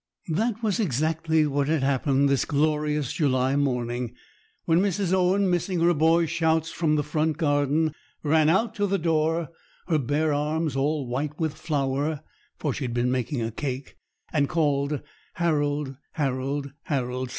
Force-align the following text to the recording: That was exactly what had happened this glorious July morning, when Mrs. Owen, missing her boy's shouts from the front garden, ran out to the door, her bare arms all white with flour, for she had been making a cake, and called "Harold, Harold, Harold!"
That 0.29 0.63
was 0.63 0.79
exactly 0.79 1.45
what 1.45 1.67
had 1.67 1.83
happened 1.83 2.27
this 2.27 2.43
glorious 2.43 3.13
July 3.13 3.55
morning, 3.55 4.15
when 4.65 4.79
Mrs. 4.79 5.13
Owen, 5.13 5.47
missing 5.47 5.79
her 5.81 5.93
boy's 5.93 6.31
shouts 6.31 6.71
from 6.71 6.95
the 6.95 7.03
front 7.03 7.37
garden, 7.37 7.93
ran 8.23 8.49
out 8.49 8.73
to 8.73 8.87
the 8.87 8.97
door, 8.97 9.49
her 9.85 9.99
bare 9.99 10.33
arms 10.33 10.75
all 10.75 11.05
white 11.07 11.39
with 11.39 11.53
flour, 11.53 12.21
for 12.57 12.73
she 12.73 12.83
had 12.85 12.95
been 12.95 13.11
making 13.11 13.43
a 13.43 13.51
cake, 13.51 13.95
and 14.33 14.49
called 14.49 15.01
"Harold, 15.35 15.95
Harold, 16.13 16.71
Harold!" 16.85 17.29